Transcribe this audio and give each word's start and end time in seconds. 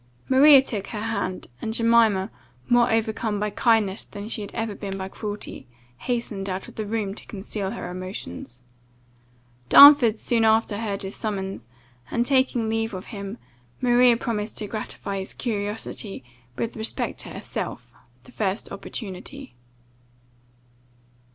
Maria 0.27 0.63
took 0.63 0.87
her 0.87 1.01
hand, 1.01 1.45
and 1.61 1.75
Jemima, 1.75 2.31
more 2.67 2.91
overcome 2.91 3.39
by 3.39 3.51
kindness 3.51 4.03
than 4.03 4.27
she 4.27 4.41
had 4.41 4.51
ever 4.55 4.73
been 4.73 4.97
by 4.97 5.07
cruelty, 5.07 5.67
hastened 5.97 6.49
out 6.49 6.67
of 6.67 6.73
the 6.73 6.87
room 6.87 7.13
to 7.13 7.23
conceal 7.27 7.69
her 7.69 7.87
emotions. 7.87 8.61
Darnford 9.69 10.17
soon 10.17 10.43
after 10.43 10.79
heard 10.79 11.03
his 11.03 11.15
summons, 11.15 11.67
and, 12.09 12.25
taking 12.25 12.67
leave 12.67 12.95
of 12.95 13.05
him, 13.13 13.37
Maria 13.79 14.17
promised 14.17 14.57
to 14.57 14.65
gratify 14.65 15.19
his 15.19 15.35
curiosity, 15.35 16.23
with 16.57 16.75
respect 16.75 17.19
to 17.19 17.29
herself, 17.29 17.93
the 18.23 18.31
first 18.31 18.71
opportunity. 18.71 19.53